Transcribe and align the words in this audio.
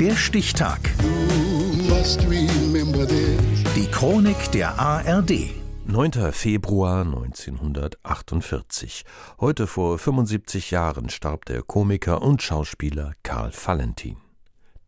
Der 0.00 0.14
Stichtag. 0.14 0.78
Die 3.74 3.86
Chronik 3.90 4.52
der 4.52 4.78
ARD. 4.78 5.50
9. 5.86 6.30
Februar 6.30 7.04
1948. 7.04 9.04
Heute 9.40 9.66
vor 9.66 9.98
75 9.98 10.70
Jahren 10.70 11.08
starb 11.08 11.46
der 11.46 11.62
Komiker 11.62 12.22
und 12.22 12.42
Schauspieler 12.42 13.14
Karl 13.24 13.50
Valentin. 13.52 14.18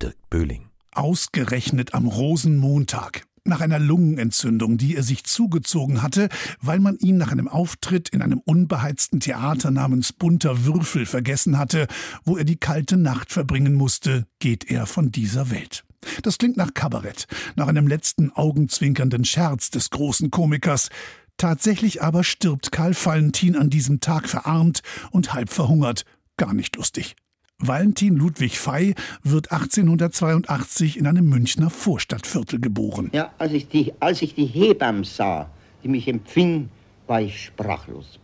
Dirk 0.01 0.15
Böhling. 0.31 0.69
Ausgerechnet 0.93 1.93
am 1.93 2.07
Rosenmontag 2.07 3.25
nach 3.45 3.61
einer 3.61 3.79
Lungenentzündung, 3.79 4.79
die 4.79 4.97
er 4.97 5.03
sich 5.03 5.25
zugezogen 5.25 6.03
hatte, 6.03 6.29
weil 6.61 6.81
man 6.81 6.97
ihn 6.99 7.17
nach 7.17 7.33
einem 7.33 7.49
Auftritt 7.49 8.09
in 8.09 8.23
einem 8.23 8.41
unbeheizten 8.45 9.21
Theater 9.21 9.71
namens 9.71 10.13
Bunter 10.13 10.65
Würfel 10.65 11.07
vergessen 11.07 11.59
hatte, 11.59 11.87
wo 12.25 12.37
er 12.37 12.45
die 12.45 12.57
kalte 12.57 12.97
Nacht 12.97 13.33
verbringen 13.33 13.75
musste, 13.75 14.27
geht 14.39 14.71
er 14.71 14.87
von 14.87 15.11
dieser 15.11 15.51
Welt. 15.51 15.85
Das 16.23 16.39
klingt 16.39 16.57
nach 16.57 16.75
Kabarett, 16.75 17.27
nach 17.57 17.69
einem 17.69 17.87
letzten 17.87 18.31
augenzwinkernden 18.31 19.25
Scherz 19.25 19.71
des 19.71 19.91
großen 19.91 20.31
Komikers. 20.31 20.89
Tatsächlich 21.37 22.03
aber 22.03 22.25
stirbt 22.25 22.73
Karl 22.73 22.95
Valentin 22.95 23.57
an 23.57 23.71
diesem 23.71 24.01
Tag 24.01 24.29
verarmt 24.29 24.83
und 25.11 25.33
halb 25.33 25.51
verhungert. 25.51 26.05
Gar 26.37 26.55
nicht 26.55 26.77
lustig. 26.77 27.17
Valentin 27.61 28.17
Ludwig 28.17 28.59
Fey 28.59 28.95
wird 29.23 29.53
1882 29.53 30.97
in 30.97 31.07
einem 31.07 31.29
Münchner 31.29 31.71
Vorstadtviertel 31.71 32.59
geboren. 32.59 33.11
Ja, 33.13 33.31
als 33.39 33.53
ich 33.53 33.69
die, 33.69 33.93
als 34.01 34.23
ich 34.23 34.35
die 34.35 34.47
Hebamme 34.47 35.05
sah, 35.05 35.51
die 35.83 35.89
mich 35.89 36.09
empfing, 36.09 36.71
war 37.07 37.21
ich 37.21 37.47
sprachlos. 37.47 38.19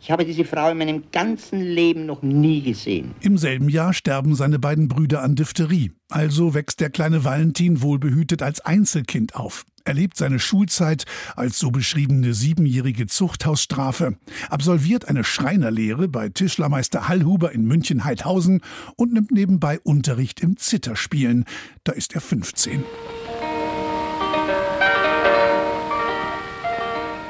Ich 0.00 0.10
habe 0.12 0.24
diese 0.24 0.44
Frau 0.44 0.70
in 0.70 0.78
meinem 0.78 1.02
ganzen 1.10 1.60
Leben 1.60 2.06
noch 2.06 2.22
nie 2.22 2.62
gesehen. 2.62 3.12
Im 3.22 3.38
selben 3.38 3.68
Jahr 3.68 3.92
sterben 3.92 4.36
seine 4.36 4.60
beiden 4.60 4.86
Brüder 4.86 5.22
an 5.22 5.34
Diphtherie. 5.34 5.90
Also 6.08 6.54
wächst 6.54 6.78
der 6.80 6.90
kleine 6.90 7.24
Valentin 7.24 7.82
wohlbehütet 7.82 8.40
als 8.40 8.60
Einzelkind 8.60 9.34
auf. 9.34 9.64
Er 9.86 9.94
lebt 9.94 10.16
seine 10.16 10.40
Schulzeit 10.40 11.04
als 11.36 11.60
so 11.60 11.70
beschriebene 11.70 12.34
siebenjährige 12.34 13.06
Zuchthausstrafe, 13.06 14.16
absolviert 14.50 15.08
eine 15.08 15.22
Schreinerlehre 15.22 16.08
bei 16.08 16.28
Tischlermeister 16.28 17.06
Hallhuber 17.06 17.52
in 17.52 17.64
München-Heidhausen 17.66 18.62
und 18.96 19.12
nimmt 19.12 19.30
nebenbei 19.30 19.78
Unterricht 19.78 20.40
im 20.40 20.56
Zitterspielen. 20.56 21.44
Da 21.84 21.92
ist 21.92 22.16
er 22.16 22.20
15. 22.20 22.82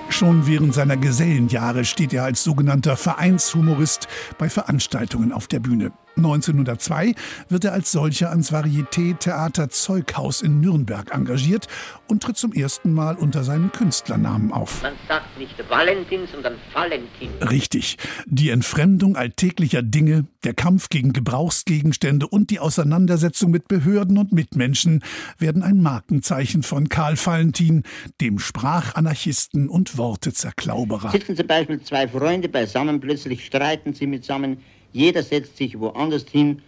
Schon 0.08 0.46
während 0.46 0.72
seiner 0.72 0.96
Gesellenjahre 0.96 1.84
steht 1.84 2.14
er 2.14 2.24
als 2.24 2.42
sogenannter 2.42 2.96
Vereinshumorist 2.96 4.08
bei 4.38 4.48
Veranstaltungen 4.48 5.30
auf 5.30 5.46
der 5.46 5.60
Bühne. 5.60 5.92
1902 6.16 7.14
wird 7.48 7.64
er 7.64 7.72
als 7.72 7.92
solcher 7.92 8.30
ans 8.30 8.52
Varieté-Theater 8.52 9.68
Zeughaus 9.68 10.40
in 10.40 10.60
Nürnberg 10.60 11.14
engagiert 11.14 11.68
und 12.08 12.22
tritt 12.22 12.36
zum 12.36 12.52
ersten 12.52 12.92
Mal 12.92 13.16
unter 13.16 13.44
seinem 13.44 13.70
Künstlernamen 13.70 14.52
auf. 14.52 14.82
Man 14.82 14.94
sagt 15.08 15.38
nicht 15.38 15.54
Valentin, 15.68 16.26
sondern 16.30 16.54
Valentin. 16.72 17.30
Richtig. 17.42 17.98
Die 18.26 18.50
Entfremdung 18.50 19.16
alltäglicher 19.16 19.82
Dinge, 19.82 20.26
der 20.44 20.54
Kampf 20.54 20.88
gegen 20.88 21.12
Gebrauchsgegenstände 21.12 22.26
und 22.26 22.50
die 22.50 22.60
Auseinandersetzung 22.60 23.50
mit 23.50 23.68
Behörden 23.68 24.16
und 24.16 24.32
Mitmenschen 24.32 25.02
werden 25.38 25.62
ein 25.62 25.82
Markenzeichen 25.82 26.62
von 26.62 26.88
Karl 26.88 27.16
Valentin, 27.16 27.82
dem 28.20 28.38
Sprachanarchisten 28.38 29.68
und 29.68 29.98
Wortezerklauberer. 29.98 31.10
Sitzen 31.10 31.36
zum 31.36 31.46
Beispiel 31.46 31.82
zwei 31.82 32.08
Freunde 32.08 32.48
beisammen, 32.48 33.00
plötzlich 33.00 33.44
streiten 33.44 33.92
sie 33.92 34.06
mitsammen, 34.06 34.58
jeder 34.96 35.22
setzt 35.22 35.56
sich 35.56 35.78
woanders 35.78 36.24
hin. 36.30 36.62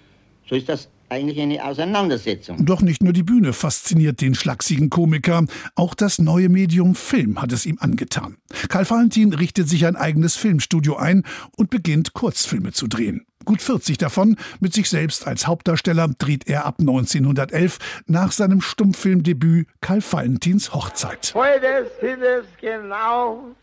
So 0.48 0.54
ist 0.54 0.68
das 0.68 0.88
eigentlich 1.08 1.40
eine 1.40 1.64
Auseinandersetzung. 1.64 2.64
Doch 2.66 2.82
nicht 2.82 3.02
nur 3.02 3.14
die 3.14 3.22
Bühne 3.22 3.54
fasziniert 3.54 4.20
den 4.20 4.34
schlachsigen 4.34 4.90
Komiker, 4.90 5.46
auch 5.74 5.94
das 5.94 6.18
neue 6.18 6.50
Medium 6.50 6.94
Film 6.94 7.40
hat 7.40 7.52
es 7.52 7.64
ihm 7.64 7.78
angetan. 7.80 8.36
Karl 8.68 8.88
Valentin 8.88 9.32
richtet 9.32 9.68
sich 9.68 9.86
ein 9.86 9.96
eigenes 9.96 10.36
Filmstudio 10.36 10.96
ein 10.96 11.24
und 11.56 11.70
beginnt 11.70 12.12
Kurzfilme 12.12 12.72
zu 12.72 12.86
drehen. 12.86 13.24
Gut 13.46 13.62
40 13.62 13.96
davon 13.96 14.36
mit 14.60 14.74
sich 14.74 14.90
selbst 14.90 15.26
als 15.26 15.46
Hauptdarsteller 15.46 16.08
dreht 16.18 16.46
er 16.46 16.66
ab 16.66 16.76
1911 16.80 17.78
nach 18.06 18.32
seinem 18.32 18.60
Stummfilmdebüt 18.60 19.68
Karl 19.80 20.02
Valentins 20.02 20.74
Hochzeit. 20.74 21.32
Heute 21.34 21.90
sind 22.02 22.20
es 22.20 22.44
genau 22.60 23.54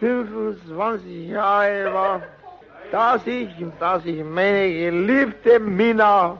25 0.00 1.28
Jahre, 1.28 2.22
dass 2.92 3.26
ich, 3.26 3.48
dass 3.80 4.04
ich 4.04 4.22
meine 4.22 4.68
geliebte 4.72 5.58
Minna 5.58 6.38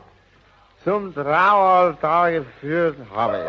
zum 0.84 1.14
Traualtar 1.14 2.30
geführt 2.32 2.96
habe. 3.14 3.46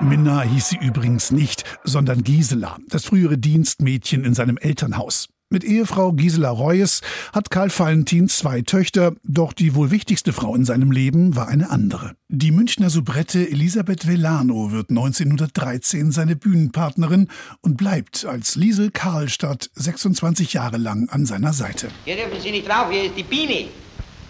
Minna 0.00 0.42
hieß 0.42 0.70
sie 0.70 0.78
übrigens 0.78 1.30
nicht, 1.30 1.64
sondern 1.84 2.22
Gisela, 2.22 2.76
das 2.88 3.04
frühere 3.04 3.38
Dienstmädchen 3.38 4.24
in 4.24 4.34
seinem 4.34 4.56
Elternhaus. 4.56 5.28
Mit 5.48 5.62
Ehefrau 5.62 6.12
Gisela 6.12 6.50
Reues 6.50 7.02
hat 7.32 7.52
Karl 7.52 7.70
Valentin 7.70 8.28
zwei 8.28 8.62
Töchter, 8.62 9.14
doch 9.22 9.52
die 9.52 9.76
wohl 9.76 9.92
wichtigste 9.92 10.32
Frau 10.32 10.56
in 10.56 10.64
seinem 10.64 10.90
Leben 10.90 11.36
war 11.36 11.46
eine 11.46 11.70
andere. 11.70 12.16
Die 12.28 12.50
Münchner 12.50 12.90
Soubrette 12.90 13.48
Elisabeth 13.48 14.08
Velano 14.08 14.72
wird 14.72 14.90
1913 14.90 16.10
seine 16.10 16.34
Bühnenpartnerin 16.34 17.28
und 17.60 17.76
bleibt 17.76 18.24
als 18.24 18.56
Liesel 18.56 18.90
Karlstadt 18.90 19.70
26 19.76 20.52
Jahre 20.52 20.78
lang 20.78 21.08
an 21.10 21.26
seiner 21.26 21.52
Seite. 21.52 21.90
Hier 22.04 22.16
dürfen 22.16 22.40
Sie 22.40 22.50
nicht 22.50 22.66
drauf, 22.66 22.90
hier 22.90 23.04
ist 23.04 23.16
die 23.16 23.22
Biene. 23.22 23.68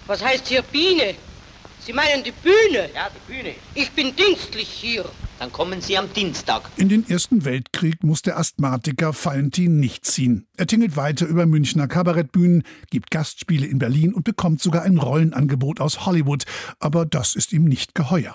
Was 0.06 0.22
heißt 0.22 0.46
hier 0.46 0.60
Biene? 0.60 1.14
Sie 1.86 1.92
meinen 1.92 2.24
die 2.24 2.32
Bühne? 2.32 2.90
Ja, 2.92 3.08
die 3.14 3.32
Bühne. 3.32 3.54
Ich 3.76 3.92
bin 3.92 4.12
dienstlich 4.16 4.68
hier. 4.68 5.04
Dann 5.38 5.52
kommen 5.52 5.80
Sie 5.80 5.96
am 5.96 6.12
Dienstag. 6.12 6.68
In 6.76 6.88
den 6.88 7.08
Ersten 7.08 7.44
Weltkrieg 7.44 8.02
muss 8.02 8.22
der 8.22 8.38
Asthmatiker 8.38 9.14
Valentin 9.14 9.78
nicht 9.78 10.04
ziehen. 10.04 10.48
Er 10.56 10.66
tingelt 10.66 10.96
weiter 10.96 11.26
über 11.26 11.46
Münchner 11.46 11.86
Kabarettbühnen, 11.86 12.64
gibt 12.90 13.12
Gastspiele 13.12 13.66
in 13.66 13.78
Berlin 13.78 14.14
und 14.14 14.24
bekommt 14.24 14.60
sogar 14.60 14.82
ein 14.82 14.98
Rollenangebot 14.98 15.80
aus 15.80 16.06
Hollywood. 16.06 16.42
Aber 16.80 17.06
das 17.06 17.36
ist 17.36 17.52
ihm 17.52 17.66
nicht 17.66 17.94
geheuer. 17.94 18.34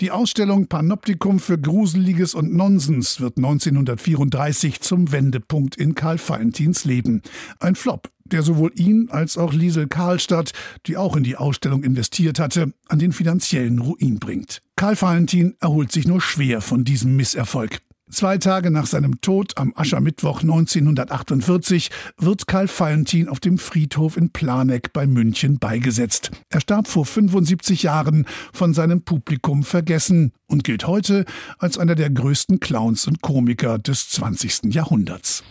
Die 0.00 0.12
Ausstellung 0.12 0.68
Panoptikum 0.68 1.40
für 1.40 1.58
Gruseliges 1.58 2.34
und 2.34 2.54
Nonsens 2.54 3.20
wird 3.20 3.38
1934 3.38 4.80
zum 4.82 5.10
Wendepunkt 5.10 5.74
in 5.76 5.96
Karl 5.96 6.20
Valentins 6.24 6.84
Leben. 6.84 7.22
Ein 7.58 7.74
Flop, 7.74 8.10
der 8.24 8.42
sowohl 8.42 8.72
ihn 8.74 9.08
als 9.10 9.36
auch 9.36 9.52
Liesel 9.52 9.86
Karlstadt, 9.86 10.52
die 10.86 10.96
auch 10.96 11.16
in 11.16 11.24
die 11.24 11.36
Ausstellung 11.36 11.82
investiert 11.84 12.38
hatte, 12.38 12.72
an 12.88 12.98
den 12.98 13.12
finanziellen 13.12 13.78
Ruin 13.78 14.18
bringt. 14.18 14.62
Karl 14.76 15.00
Valentin 15.00 15.56
erholt 15.60 15.92
sich 15.92 16.06
nur 16.06 16.20
schwer 16.20 16.60
von 16.60 16.84
diesem 16.84 17.16
Misserfolg. 17.16 17.80
Zwei 18.14 18.38
Tage 18.38 18.70
nach 18.70 18.86
seinem 18.86 19.20
Tod 19.22 19.58
am 19.58 19.72
Aschermittwoch 19.74 20.42
1948 20.42 21.90
wird 22.16 22.46
Karl 22.46 22.68
Valentin 22.68 23.28
auf 23.28 23.40
dem 23.40 23.58
Friedhof 23.58 24.16
in 24.16 24.30
Planegg 24.30 24.90
bei 24.92 25.04
München 25.04 25.58
beigesetzt. 25.58 26.30
Er 26.48 26.60
starb 26.60 26.86
vor 26.86 27.06
75 27.06 27.82
Jahren, 27.82 28.24
von 28.52 28.72
seinem 28.72 29.02
Publikum 29.02 29.64
vergessen 29.64 30.30
und 30.46 30.62
gilt 30.62 30.86
heute 30.86 31.24
als 31.58 31.76
einer 31.76 31.96
der 31.96 32.08
größten 32.08 32.60
Clowns 32.60 33.08
und 33.08 33.20
Komiker 33.20 33.80
des 33.80 34.08
20. 34.10 34.72
Jahrhunderts. 34.72 35.42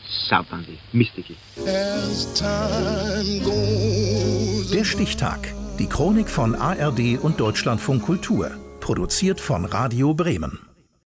Der 4.72 4.85
Stichtag. 4.85 5.53
Die 5.80 5.88
Chronik 5.88 6.30
von 6.30 6.56
ARD 6.56 7.19
und 7.22 7.41
Deutschlandfunk 7.41 8.03
Kultur. 8.03 8.51
Produziert 8.80 9.41
von 9.41 9.66
Radio 9.66 10.13
Bremen. 10.13 10.73